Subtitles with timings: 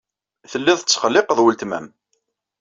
[0.51, 1.85] Tellid tettqelliqed weltma-m.